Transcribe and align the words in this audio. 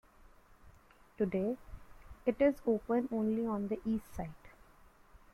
Today, 1.19 1.57
it 2.25 2.37
is 2.41 2.55
open 2.65 3.07
only 3.11 3.45
on 3.45 3.67
the 3.67 3.79
east 3.85 4.15
side. 4.15 4.33